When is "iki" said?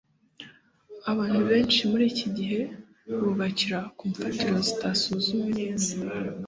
2.11-2.27